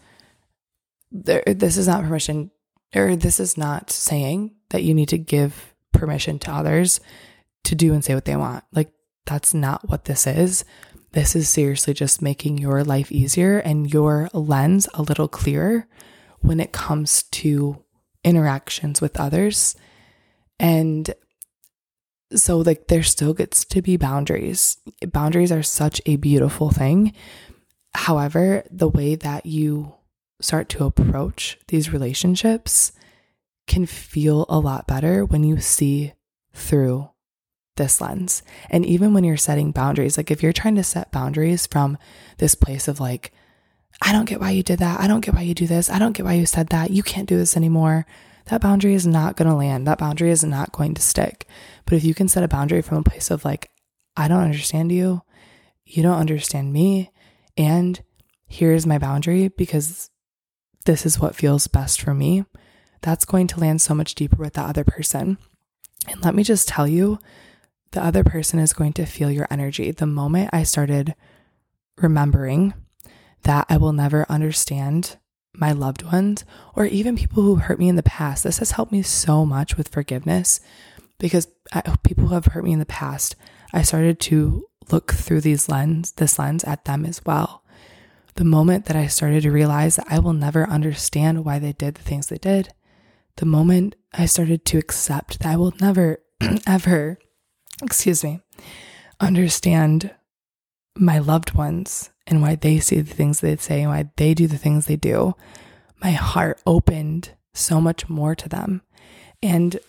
this 1.14 1.78
is 1.78 1.88
not 1.88 2.04
permission 2.04 2.50
or 2.96 3.16
this 3.16 3.40
is 3.40 3.58
not 3.58 3.92
saying 3.92 4.52
that 4.70 4.84
you 4.84 4.94
need 4.94 5.10
to 5.10 5.18
give 5.18 5.74
permission 5.92 6.40
to 6.40 6.52
others 6.52 7.00
to 7.64 7.76
do 7.76 7.94
and 7.94 8.04
say 8.04 8.16
what 8.16 8.26
they 8.26 8.36
want. 8.36 8.64
Like 8.74 8.92
that's 9.26 9.54
not 9.54 9.90
what 9.90 10.06
this 10.06 10.28
is. 10.28 10.66
This 11.14 11.36
is 11.36 11.48
seriously 11.48 11.94
just 11.94 12.22
making 12.22 12.58
your 12.58 12.84
life 12.84 13.12
easier 13.12 13.60
and 13.60 13.92
your 13.92 14.30
lens 14.34 14.88
a 14.94 15.04
little 15.04 15.28
clearer 15.28 15.88
when 16.40 16.60
it 16.60 16.72
comes 16.72 17.24
to 17.24 17.84
interactions 18.24 19.00
with 19.00 19.20
others. 19.20 19.76
And 20.60 21.14
so, 22.36 22.58
like, 22.58 22.88
there 22.88 23.04
still 23.04 23.34
gets 23.34 23.64
to 23.66 23.82
be 23.82 23.96
boundaries. 23.96 24.78
Boundaries 25.12 25.52
are 25.52 25.64
such 25.64 26.02
a 26.06 26.16
beautiful 26.16 26.72
thing. 26.72 27.14
However, 27.94 28.64
the 28.72 28.90
way 28.90 29.16
that 29.16 29.46
you 29.46 29.94
start 30.42 30.68
to 30.70 30.86
approach 30.86 31.60
these 31.68 31.94
relationships 31.94 32.92
can 33.68 33.86
feel 33.86 34.46
a 34.50 34.60
lot 34.60 34.88
better 34.88 35.24
when 35.24 35.44
you 35.44 35.60
see 35.60 36.14
through 36.54 37.10
this 37.76 38.02
lens. 38.02 38.44
And 38.70 38.86
even 38.86 39.14
when 39.14 39.24
you're 39.24 39.38
setting 39.38 39.72
boundaries, 39.72 40.18
like 40.18 40.32
if 40.32 40.44
you're 40.44 40.54
trying 40.54 40.76
to 40.76 40.84
set 40.84 41.12
boundaries 41.12 41.68
from 41.68 41.98
this 42.38 42.56
place 42.56 42.88
of 42.88 43.00
like, 43.00 43.32
I 44.02 44.12
don't 44.12 44.26
get 44.26 44.40
why 44.40 44.52
you 44.52 44.64
did 44.64 44.80
that. 44.80 45.00
I 45.00 45.08
don't 45.08 45.22
get 45.22 45.34
why 45.34 45.42
you 45.42 45.54
do 45.54 45.68
this. 45.68 45.90
I 45.90 46.00
don't 46.00 46.14
get 46.14 46.26
why 46.26 46.34
you 46.34 46.46
said 46.46 46.70
that. 46.70 46.92
You 46.92 47.04
can't 47.04 47.30
do 47.30 47.38
this 47.38 47.56
anymore. 47.56 48.06
That 48.46 48.62
boundary 48.62 48.94
is 48.94 49.08
not 49.08 49.38
going 49.38 49.50
to 49.50 49.56
land. 49.56 49.88
That 49.88 50.00
boundary 50.00 50.32
is 50.32 50.44
not 50.44 50.72
going 50.72 50.94
to 50.96 51.02
stick. 51.02 51.48
But 51.86 51.96
if 51.96 52.04
you 52.04 52.14
can 52.14 52.28
set 52.28 52.44
a 52.44 52.48
boundary 52.48 52.82
from 52.82 52.98
a 52.98 53.04
place 53.04 53.32
of 53.32 53.46
like, 53.46 53.70
I 54.18 54.28
don't 54.28 54.44
understand 54.44 54.92
you, 54.92 55.22
you 55.86 56.04
don't 56.04 56.20
understand 56.20 56.72
me, 56.72 57.12
and 57.58 58.02
here's 58.48 58.86
my 58.86 58.98
boundary 58.98 59.48
because 59.48 60.10
this 60.86 61.06
is 61.06 61.20
what 61.20 61.36
feels 61.36 61.68
best 61.68 62.02
for 62.02 62.14
me, 62.14 62.46
that's 63.02 63.26
going 63.26 63.48
to 63.48 63.60
land 63.60 63.82
so 63.82 63.94
much 63.94 64.16
deeper 64.16 64.38
with 64.38 64.54
that 64.54 64.70
other 64.70 64.84
person. 64.84 65.38
And 66.08 66.24
let 66.24 66.36
me 66.36 66.44
just 66.44 66.68
tell 66.68 66.88
you, 66.88 67.20
the 67.94 68.04
other 68.04 68.24
person 68.24 68.60
is 68.60 68.74
going 68.74 68.94
to 68.94 69.06
feel 69.06 69.32
your 69.32 69.48
energy. 69.50 69.92
The 69.92 70.06
moment 70.06 70.50
I 70.52 70.64
started 70.64 71.16
remembering 71.98 72.74
that 73.44 73.66
I 73.70 73.78
will 73.78 73.94
never 73.94 74.26
understand 74.30 75.18
my 75.54 75.72
loved 75.72 76.04
ones 76.04 76.44
or 76.76 76.86
even 76.86 77.16
people 77.16 77.44
who 77.44 77.56
hurt 77.56 77.80
me 77.80 77.88
in 77.88 77.96
the 77.96 78.04
past, 78.04 78.44
this 78.44 78.58
has 78.58 78.72
helped 78.72 78.92
me 78.92 79.04
so 79.04 79.46
much 79.46 79.78
with 79.78 79.90
forgiveness 79.90 80.60
because 81.20 81.48
I, 81.72 81.82
people 82.04 82.28
who 82.28 82.34
have 82.34 82.46
hurt 82.46 82.64
me 82.64 82.74
in 82.74 82.80
the 82.80 82.86
past, 82.86 83.36
I 83.72 83.84
started 83.84 84.20
to 84.22 84.66
look 84.92 85.14
through 85.14 85.42
these 85.42 85.70
lens, 85.70 86.14
this 86.14 86.40
lens 86.40 86.64
at 86.64 86.86
them 86.86 87.06
as 87.06 87.24
well. 87.24 87.64
The 88.36 88.44
moment 88.44 88.86
that 88.86 88.96
I 88.96 89.06
started 89.08 89.44
to 89.44 89.52
realize 89.52 89.98
that 89.98 90.08
I 90.10 90.18
will 90.18 90.34
never 90.34 90.68
understand 90.68 91.46
why 91.46 91.60
they 91.60 91.74
did 91.74 91.96
the 91.96 92.02
things 92.02 92.28
they 92.28 92.38
did, 92.38 92.74
the 93.36 93.46
moment 93.46 93.96
I 94.12 94.26
started 94.26 94.66
to 94.66 94.80
accept 94.80 95.40
that 95.40 95.48
I 95.48 95.56
will 95.56 95.74
never, 95.80 96.20
ever 96.68 97.20
excuse 97.84 98.24
me, 98.24 98.40
understand 99.20 100.12
my 100.96 101.20
loved 101.20 101.54
ones 101.54 102.12
and 102.28 102.42
why 102.42 102.56
they 102.56 102.80
see 102.80 103.02
the 103.02 103.14
things 103.14 103.40
they 103.40 103.56
say 103.58 103.82
and 103.82 103.90
why 103.90 104.10
they 104.16 104.34
do 104.34 104.48
the 104.48 104.58
things 104.58 104.86
they 104.86 104.96
do, 104.96 105.36
my 106.02 106.12
heart 106.12 106.62
opened 106.66 107.32
so 107.54 107.80
much 107.82 108.10
more 108.10 108.36
to 108.36 108.50
them. 108.50 108.82
And 109.42 109.80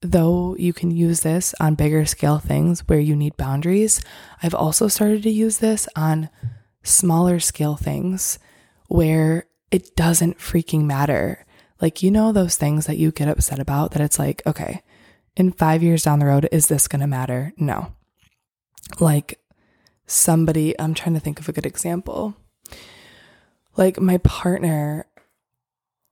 though 0.00 0.56
you 0.58 0.72
can 0.72 0.90
use 0.90 1.20
this 1.20 1.54
on 1.60 1.74
bigger 1.74 2.04
scale 2.04 2.38
things 2.38 2.80
where 2.88 3.00
you 3.00 3.14
need 3.14 3.36
boundaries, 3.36 4.00
I've 4.42 4.54
also 4.54 4.88
started 4.88 5.22
to 5.22 5.30
use 5.30 5.58
this 5.58 5.88
on 5.94 6.28
smaller 6.82 7.38
scale 7.38 7.76
things 7.76 8.38
where 8.88 9.46
it 9.70 9.94
doesn't 9.96 10.38
freaking 10.38 10.84
matter. 10.84 11.46
Like, 11.80 12.02
you 12.02 12.10
know, 12.10 12.32
those 12.32 12.56
things 12.56 12.86
that 12.86 12.98
you 12.98 13.10
get 13.10 13.28
upset 13.28 13.58
about 13.58 13.92
that 13.92 14.02
it's 14.02 14.18
like, 14.18 14.42
okay, 14.46 14.82
in 15.36 15.52
five 15.52 15.82
years 15.82 16.02
down 16.02 16.18
the 16.18 16.26
road, 16.26 16.48
is 16.52 16.66
this 16.66 16.88
going 16.88 17.00
to 17.00 17.06
matter? 17.06 17.52
No. 17.56 17.94
Like 19.00 19.40
somebody, 20.06 20.78
I'm 20.78 20.94
trying 20.94 21.14
to 21.14 21.20
think 21.20 21.40
of 21.40 21.48
a 21.48 21.52
good 21.52 21.66
example. 21.66 22.34
Like 23.76 24.00
my 24.00 24.18
partner 24.18 25.06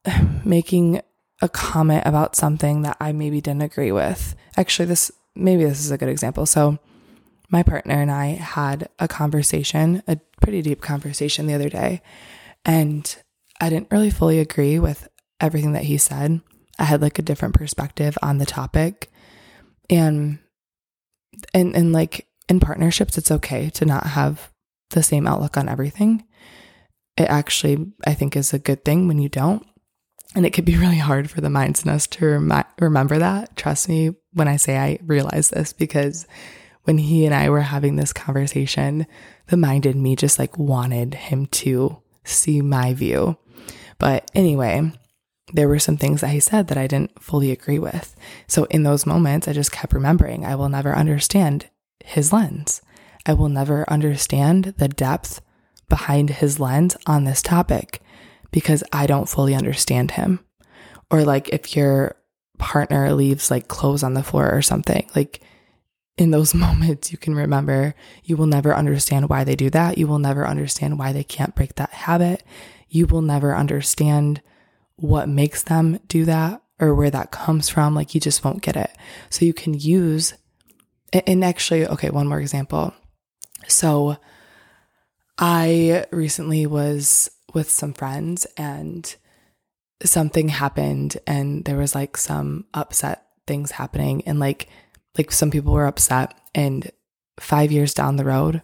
making 0.45 1.03
a 1.43 1.49
comment 1.49 2.03
about 2.07 2.37
something 2.37 2.83
that 2.83 2.97
I 3.01 3.13
maybe 3.13 3.41
didn't 3.41 3.63
agree 3.63 3.93
with. 3.93 4.35
Actually, 4.57 4.87
this 4.87 5.11
maybe 5.35 5.65
this 5.65 5.81
is 5.81 5.91
a 5.91 5.99
good 5.99 6.09
example. 6.09 6.47
So, 6.47 6.79
my 7.49 7.63
partner 7.63 7.95
and 7.95 8.11
I 8.11 8.27
had 8.27 8.89
a 8.99 9.09
conversation, 9.09 10.03
a 10.07 10.19
pretty 10.41 10.63
deep 10.63 10.81
conversation 10.81 11.47
the 11.47 11.55
other 11.55 11.69
day, 11.69 12.03
and 12.65 13.17
I 13.61 13.71
didn't 13.71 13.91
really 13.91 14.11
fully 14.11 14.39
agree 14.39 14.79
with 14.79 15.09
everything 15.41 15.73
that 15.73 15.85
he 15.85 15.99
said. 15.99 16.41
I 16.81 16.85
had 16.85 17.03
like 17.03 17.19
a 17.19 17.23
different 17.23 17.55
perspective 17.55 18.17
on 18.23 18.39
the 18.39 18.47
topic. 18.47 19.11
And 19.89 20.39
and 21.55 21.77
and 21.77 21.93
like 21.93 22.27
in 22.49 22.59
partnerships 22.59 23.17
it's 23.17 23.31
okay 23.31 23.71
to 23.71 23.85
not 23.85 24.07
have 24.07 24.51
the 24.91 25.03
same 25.03 25.27
outlook 25.27 25.57
on 25.57 25.69
everything. 25.69 26.25
It 27.17 27.29
actually 27.29 27.93
I 28.07 28.15
think 28.15 28.37
is 28.37 28.53
a 28.53 28.59
good 28.59 28.85
thing 28.85 29.07
when 29.07 29.19
you 29.19 29.29
don't. 29.29 29.65
And 30.35 30.47
it 30.47 30.51
could 30.51 30.65
be 30.65 30.77
really 30.79 30.99
hard 30.99 31.31
for 31.31 31.41
the 31.41 31.51
minds 31.51 31.85
in 31.85 31.91
us 31.91 32.07
to 32.09 32.27
rem- 32.27 32.65
remember 32.81 33.19
that. 33.19 33.57
Trust 33.57 33.89
me 33.89 34.17
when 34.33 34.49
I 34.49 34.57
say 34.57 34.79
I 34.79 34.99
realize 35.05 35.51
this 35.51 35.73
because 35.73 36.27
when 36.85 36.99
he 36.99 37.27
and 37.27 37.35
I 37.35 37.51
were 37.51 37.61
having 37.61 37.97
this 37.97 38.13
conversation, 38.13 39.07
the 39.49 39.57
mind 39.57 39.85
in 39.87 40.03
me 40.03 40.17
just 40.17 40.39
like 40.39 40.59
wanted 40.59 41.15
him 41.15 41.47
to 41.47 42.01
see 42.25 42.63
my 42.63 42.95
view. 42.95 43.37
But 43.99 44.31
anyway, 44.35 44.91
there 45.53 45.69
were 45.69 45.79
some 45.79 45.97
things 45.97 46.21
that 46.21 46.31
he 46.31 46.41
said 46.41 46.69
that 46.69 46.79
I 46.79 46.87
didn't 46.87 47.23
fully 47.23 47.51
agree 47.51 47.79
with. 47.79 48.15
So 48.47 48.65
in 48.65 48.83
those 48.83 49.07
moments, 49.07 49.49
I 49.49 49.53
just 49.53 49.73
kept 49.73 49.93
remembering 49.93 50.45
I 50.45 50.55
will 50.55 50.69
never 50.69 50.95
understand 50.95 51.69
his 52.05 52.33
lens. 52.33 52.83
I 53.27 53.35
will 53.35 53.49
never 53.49 53.89
understand 53.91 54.75
the 54.79 54.89
depth 54.89 55.41
behind 55.89 56.31
his 56.31 56.59
lens 56.59 56.97
on 57.07 57.25
this 57.25 57.43
topic 57.43 58.01
because 58.51 58.83
I 58.93 59.07
don't 59.07 59.29
fully 59.29 59.55
understand 59.55 60.13
him. 60.13 60.41
Or 61.11 61.25
like 61.25 61.49
if 61.51 61.77
your 61.77 62.17
partner 62.59 63.13
leaves 63.13 63.51
like 63.51 63.69
clothes 63.69 64.03
on 64.03 64.15
the 64.15 64.23
floor 64.23 64.51
or 64.51 64.63
something, 64.63 65.09
like 65.15 65.43
in 66.17 66.31
those 66.31 66.55
moments, 66.67 67.13
you 67.13 67.19
can 67.19 67.35
remember 67.35 67.95
you 68.25 68.37
will 68.37 68.47
never 68.47 68.75
understand 68.75 69.29
why 69.29 69.45
they 69.45 69.57
do 69.57 69.71
that. 69.71 69.99
You 69.99 70.07
will 70.07 70.19
never 70.19 70.47
understand 70.47 70.99
why 70.99 71.13
they 71.13 71.25
can't 71.25 71.55
break 71.55 71.75
that 71.75 71.91
habit. 71.91 72.43
You 72.89 73.07
will 73.07 73.23
never 73.23 73.55
understand 73.55 74.41
what 75.01 75.29
makes 75.29 75.63
them 75.63 75.99
do 76.09 76.25
that 76.27 76.63
or 76.79 76.95
where 76.95 77.11
that 77.11 77.31
comes 77.31 77.69
from. 77.69 77.95
Like 77.95 78.15
you 78.15 78.21
just 78.21 78.45
won't 78.45 78.63
get 78.63 78.77
it. 78.77 78.91
So 79.29 79.45
you 79.45 79.53
can 79.53 79.75
use, 79.75 80.35
and 81.13 81.45
actually, 81.45 81.87
okay, 81.87 82.11
one 82.11 82.29
more 82.29 82.41
example. 82.41 82.95
So 83.69 84.17
I 85.39 86.07
recently 86.11 86.67
was 86.67 87.31
with 87.55 87.71
some 87.71 87.95
friends 87.95 88.47
and 88.57 89.15
something 90.05 90.49
happened 90.49 91.19
and 91.27 91.65
there 91.65 91.77
was 91.77 91.95
like 91.95 92.17
some 92.17 92.67
upset 92.73 93.27
things 93.47 93.73
happening 93.73 94.23
and 94.27 94.39
like 94.39 94.69
like 95.19 95.33
some 95.33 95.51
people 95.51 95.73
were 95.73 95.87
upset 95.87 96.35
and 96.55 96.91
5 97.39 97.73
years 97.73 97.93
down 97.93 98.17
the 98.17 98.25
road 98.25 98.63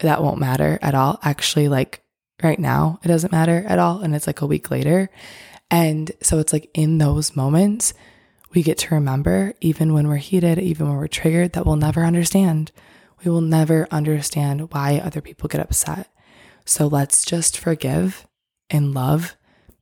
that 0.00 0.22
won't 0.22 0.38
matter 0.38 0.78
at 0.82 0.94
all 0.94 1.18
actually 1.22 1.68
like 1.68 2.02
right 2.42 2.58
now 2.58 3.00
it 3.02 3.08
doesn't 3.08 3.32
matter 3.32 3.64
at 3.66 3.78
all 3.78 4.00
and 4.00 4.14
it's 4.14 4.26
like 4.26 4.42
a 4.42 4.46
week 4.46 4.70
later 4.70 5.10
and 5.70 6.10
so 6.22 6.38
it's 6.38 6.52
like 6.52 6.70
in 6.74 6.98
those 6.98 7.36
moments, 7.36 7.94
we 8.52 8.62
get 8.62 8.78
to 8.78 8.94
remember, 8.94 9.54
even 9.60 9.92
when 9.92 10.08
we're 10.08 10.16
heated, 10.16 10.58
even 10.58 10.88
when 10.88 10.96
we're 10.96 11.06
triggered, 11.06 11.52
that 11.52 11.64
we'll 11.64 11.76
never 11.76 12.04
understand. 12.04 12.72
We 13.24 13.30
will 13.30 13.40
never 13.40 13.86
understand 13.90 14.72
why 14.72 14.98
other 14.98 15.20
people 15.20 15.48
get 15.48 15.60
upset. 15.60 16.08
So 16.64 16.86
let's 16.86 17.24
just 17.24 17.56
forgive 17.56 18.26
and 18.68 18.94
love 18.94 19.36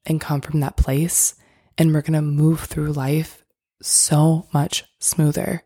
and 0.05 0.21
come 0.21 0.41
from 0.41 0.61
that 0.61 0.77
place. 0.77 1.35
And 1.79 1.95
we're 1.95 2.03
going 2.03 2.13
to 2.15 2.23
move 2.23 2.61
through 2.61 2.93
life 2.93 3.45
so 3.81 4.49
much 4.53 4.85
smoother. 4.99 5.63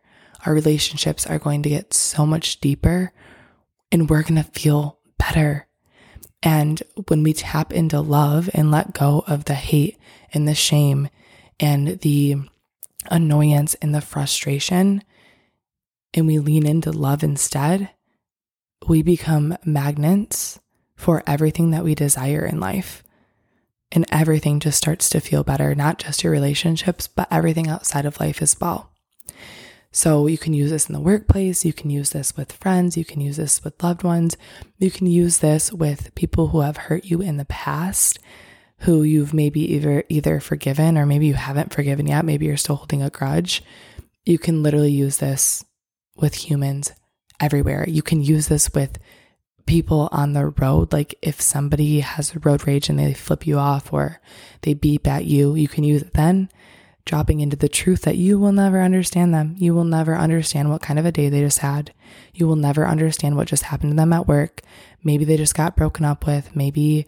Our 0.47 0.55
relationships 0.55 1.27
are 1.27 1.39
going 1.39 1.63
to 1.63 1.71
get 1.71 1.95
so 1.95 2.27
much 2.27 2.61
deeper 2.61 3.13
and 3.91 4.09
we're 4.09 4.23
going 4.23 4.43
to 4.43 4.51
feel 4.51 4.99
better. 5.19 5.67
And 6.43 6.83
when 7.09 7.23
we 7.23 7.33
tap 7.33 7.73
into 7.73 8.01
love 8.01 8.51
and 8.53 8.71
let 8.71 8.95
go 8.95 9.25
of 9.27 9.45
the 9.45 9.55
hate 9.55 9.99
and 10.33 10.49
the 10.49 10.55
shame 10.55 11.09
and 11.61 12.01
the 12.01 12.37
annoyance 13.11 13.75
and 13.75 13.95
the 13.95 14.01
frustration, 14.01 15.03
and 16.15 16.27
we 16.27 16.39
lean 16.39 16.67
into 16.67 16.91
love 16.91 17.23
instead, 17.23 17.91
we 18.89 19.03
become 19.03 19.57
magnets 19.65 20.59
for 20.97 21.23
everything 21.27 21.71
that 21.71 21.85
we 21.85 21.95
desire 21.95 22.45
in 22.45 22.61
life. 22.61 23.03
And 23.95 24.07
everything 24.11 24.59
just 24.59 24.79
starts 24.79 25.09
to 25.11 25.21
feel 25.21 25.45
better, 25.45 25.75
not 25.75 25.99
just 25.99 26.25
your 26.25 26.33
relationships, 26.33 27.07
but 27.07 27.29
everything 27.31 27.69
outside 27.69 28.07
of 28.07 28.19
life 28.19 28.41
as 28.41 28.59
well. 28.59 28.91
So 29.95 30.27
you 30.27 30.39
can 30.39 30.55
use 30.55 30.71
this 30.71 30.89
in 30.89 30.95
the 30.95 31.01
workplace, 31.01 31.67
you 31.67 31.75
can 31.75 31.91
use 31.91 32.11
this 32.11 32.35
with 32.35 32.53
friends, 32.53 32.97
you 32.97 33.05
can 33.05 33.21
use 33.21 33.37
this 33.37 33.63
with 33.63 33.83
loved 33.83 34.03
ones, 34.03 34.39
you 34.79 34.91
can 34.91 35.07
use 35.07 35.39
this 35.39 35.71
with 35.71 36.15
people 36.15 36.49
who 36.49 36.63
have 36.63 36.79
hurt 36.79 37.05
you 37.05 37.21
in 37.21 37.37
the 37.37 37.45
past, 37.45 38.19
who 38.79 39.03
you've 39.03 39.35
maybe 39.35 39.61
either 39.75 40.03
either 40.09 40.41
forgiven 40.41 40.97
or 40.97 41.05
maybe 41.05 41.27
you 41.27 41.35
haven't 41.35 41.75
forgiven 41.75 42.07
yet, 42.07 42.25
maybe 42.25 42.47
you're 42.47 42.57
still 42.57 42.77
holding 42.77 43.03
a 43.03 43.11
grudge. 43.11 43.63
You 44.25 44.39
can 44.39 44.63
literally 44.63 44.93
use 44.93 45.19
this 45.19 45.63
with 46.17 46.35
humans 46.35 46.93
everywhere. 47.39 47.85
You 47.87 48.03
can 48.03 48.23
use 48.23 48.49
this 48.49 48.73
with 48.73 48.99
people 49.67 50.09
on 50.11 50.33
the 50.33 50.47
road. 50.47 50.93
Like 50.93 51.15
if 51.21 51.41
somebody 51.41 52.01
has 52.01 52.35
road 52.45 52.67
rage 52.67 52.89
and 52.89 52.99
they 52.99 53.13
flip 53.13 53.47
you 53.47 53.59
off 53.59 53.93
or 53.93 54.21
they 54.63 54.75
beep 54.75 55.07
at 55.07 55.27
you, 55.27 55.55
you 55.55 55.69
can 55.69 55.85
use 55.85 56.03
it 56.03 56.15
then, 56.15 56.49
dropping 57.05 57.41
into 57.41 57.57
the 57.57 57.69
truth 57.69 58.03
that 58.03 58.17
you 58.17 58.39
will 58.39 58.53
never 58.53 58.81
understand 58.81 59.35
them. 59.35 59.55
You 59.59 59.75
will 59.75 59.85
never 59.85 60.17
understand 60.17 60.71
what 60.71 60.83
kind 60.83 60.99
of 60.99 61.07
a 61.07 61.13
day 61.13 61.29
they 61.29 61.41
just 61.41 61.59
had. 61.59 61.93
You 62.33 62.47
will 62.47 62.57
never 62.57 62.87
understand 62.87 63.37
what 63.37 63.49
just 63.49 63.65
happened 63.65 63.93
to 63.93 63.97
them 63.97 64.13
at 64.13 64.29
work. 64.29 64.61
Maybe 65.03 65.25
they 65.25 65.37
just 65.37 65.55
got 65.55 65.77
broken 65.77 66.05
up 66.05 66.27
with. 66.27 66.55
Maybe 66.55 67.07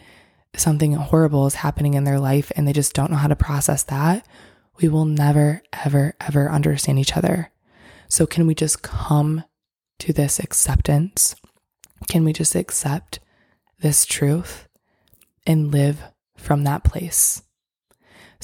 something 0.56 0.92
horrible 0.94 1.46
is 1.46 1.56
happening 1.56 1.94
in 1.94 2.04
their 2.04 2.18
life 2.18 2.50
and 2.56 2.66
they 2.66 2.72
just 2.72 2.94
don't 2.94 3.10
know 3.10 3.16
how 3.16 3.28
to 3.28 3.36
process 3.36 3.82
that. 3.84 4.26
We 4.80 4.88
will 4.88 5.04
never, 5.04 5.62
ever, 5.72 6.14
ever 6.20 6.50
understand 6.50 6.98
each 6.98 7.16
other. 7.16 7.50
So, 8.08 8.26
can 8.26 8.46
we 8.46 8.54
just 8.54 8.82
come 8.82 9.44
to 10.00 10.12
this 10.12 10.38
acceptance? 10.40 11.36
Can 12.08 12.24
we 12.24 12.32
just 12.32 12.54
accept 12.54 13.20
this 13.80 14.04
truth 14.04 14.68
and 15.46 15.72
live 15.72 16.02
from 16.36 16.64
that 16.64 16.84
place? 16.84 17.43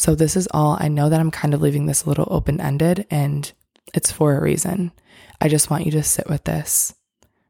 So, 0.01 0.15
this 0.15 0.35
is 0.35 0.49
all. 0.53 0.79
I 0.81 0.89
know 0.89 1.11
that 1.11 1.21
I'm 1.21 1.31
kind 1.31 1.53
of 1.53 1.61
leaving 1.61 1.85
this 1.85 2.05
a 2.05 2.09
little 2.09 2.27
open 2.31 2.59
ended 2.59 3.07
and 3.11 3.53
it's 3.93 4.11
for 4.11 4.35
a 4.35 4.41
reason. 4.41 4.93
I 5.43 5.49
just 5.49 5.69
want 5.69 5.85
you 5.85 5.93
to 5.93 6.03
sit 6.03 6.27
with 6.27 6.45
this, 6.45 6.95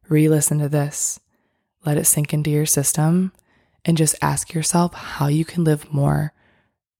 re 0.08 0.28
listen 0.28 0.58
to 0.58 0.68
this, 0.68 1.20
let 1.86 1.96
it 1.96 2.08
sink 2.08 2.34
into 2.34 2.50
your 2.50 2.66
system, 2.66 3.30
and 3.84 3.96
just 3.96 4.16
ask 4.20 4.52
yourself 4.52 4.94
how 4.94 5.28
you 5.28 5.44
can 5.44 5.62
live 5.62 5.94
more 5.94 6.32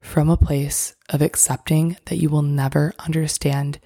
from 0.00 0.30
a 0.30 0.36
place 0.36 0.94
of 1.08 1.20
accepting 1.20 1.96
that 2.04 2.18
you 2.18 2.28
will 2.28 2.42
never 2.42 2.94
understand 3.00 3.80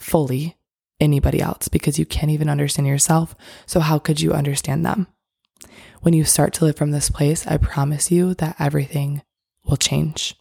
fully 0.00 0.56
anybody 0.98 1.42
else 1.42 1.68
because 1.68 1.98
you 1.98 2.06
can't 2.06 2.30
even 2.30 2.48
understand 2.48 2.88
yourself. 2.88 3.34
So, 3.66 3.80
how 3.80 3.98
could 3.98 4.22
you 4.22 4.32
understand 4.32 4.86
them? 4.86 5.06
When 6.00 6.14
you 6.14 6.24
start 6.24 6.54
to 6.54 6.64
live 6.64 6.76
from 6.76 6.92
this 6.92 7.10
place, 7.10 7.46
I 7.46 7.58
promise 7.58 8.10
you 8.10 8.32
that 8.36 8.56
everything 8.58 9.20
will 9.66 9.76
change. 9.76 10.34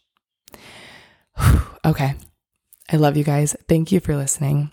okay. 1.85 2.15
I 2.91 2.97
love 2.97 3.17
you 3.17 3.23
guys. 3.23 3.55
Thank 3.67 3.91
you 3.91 3.99
for 3.99 4.15
listening. 4.15 4.71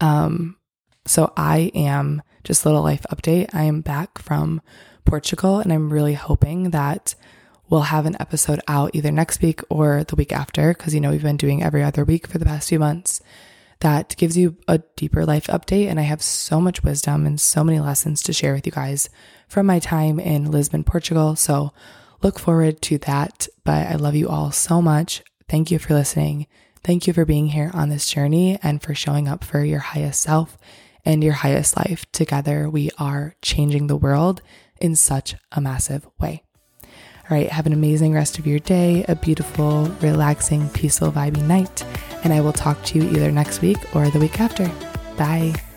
Um, 0.00 0.56
so 1.06 1.32
I 1.36 1.70
am 1.74 2.22
just 2.44 2.64
a 2.64 2.68
little 2.68 2.82
life 2.82 3.06
update. 3.10 3.54
I 3.54 3.64
am 3.64 3.80
back 3.80 4.18
from 4.18 4.60
Portugal 5.04 5.58
and 5.58 5.72
I'm 5.72 5.92
really 5.92 6.14
hoping 6.14 6.70
that 6.70 7.14
we'll 7.68 7.82
have 7.82 8.06
an 8.06 8.16
episode 8.20 8.60
out 8.68 8.90
either 8.94 9.10
next 9.10 9.40
week 9.40 9.60
or 9.70 10.04
the 10.04 10.16
week 10.16 10.32
after 10.32 10.74
because 10.74 10.94
you 10.94 11.00
know 11.00 11.10
we've 11.10 11.22
been 11.22 11.36
doing 11.36 11.62
every 11.62 11.82
other 11.82 12.04
week 12.04 12.26
for 12.26 12.38
the 12.38 12.44
past 12.44 12.68
few 12.68 12.78
months 12.78 13.20
that 13.80 14.14
gives 14.16 14.36
you 14.36 14.56
a 14.68 14.78
deeper 14.96 15.24
life 15.24 15.46
update. 15.46 15.88
And 15.88 15.98
I 15.98 16.04
have 16.04 16.22
so 16.22 16.60
much 16.60 16.82
wisdom 16.82 17.26
and 17.26 17.40
so 17.40 17.64
many 17.64 17.80
lessons 17.80 18.22
to 18.22 18.32
share 18.32 18.54
with 18.54 18.66
you 18.66 18.72
guys 18.72 19.08
from 19.48 19.66
my 19.66 19.78
time 19.78 20.20
in 20.20 20.50
Lisbon, 20.50 20.84
Portugal. 20.84 21.34
So 21.34 21.72
look 22.22 22.38
forward 22.38 22.82
to 22.82 22.98
that. 22.98 23.48
But 23.64 23.86
I 23.86 23.94
love 23.94 24.14
you 24.14 24.28
all 24.28 24.52
so 24.52 24.82
much. 24.82 25.22
Thank 25.50 25.72
you 25.72 25.80
for 25.80 25.94
listening. 25.94 26.46
Thank 26.84 27.08
you 27.08 27.12
for 27.12 27.24
being 27.24 27.48
here 27.48 27.72
on 27.74 27.88
this 27.88 28.08
journey 28.08 28.56
and 28.62 28.80
for 28.80 28.94
showing 28.94 29.26
up 29.26 29.42
for 29.42 29.64
your 29.64 29.80
highest 29.80 30.22
self 30.22 30.56
and 31.04 31.24
your 31.24 31.32
highest 31.32 31.76
life. 31.76 32.04
Together, 32.12 32.70
we 32.70 32.90
are 32.98 33.34
changing 33.42 33.88
the 33.88 33.96
world 33.96 34.42
in 34.80 34.94
such 34.94 35.34
a 35.50 35.60
massive 35.60 36.06
way. 36.20 36.44
All 36.84 37.36
right, 37.36 37.50
have 37.50 37.66
an 37.66 37.72
amazing 37.72 38.12
rest 38.12 38.38
of 38.38 38.46
your 38.46 38.60
day, 38.60 39.04
a 39.08 39.16
beautiful, 39.16 39.86
relaxing, 40.00 40.68
peaceful, 40.68 41.10
vibing 41.10 41.48
night, 41.48 41.84
and 42.22 42.32
I 42.32 42.40
will 42.42 42.52
talk 42.52 42.80
to 42.84 43.00
you 43.00 43.10
either 43.10 43.32
next 43.32 43.60
week 43.60 43.78
or 43.92 44.08
the 44.08 44.20
week 44.20 44.40
after. 44.40 44.70
Bye. 45.16 45.69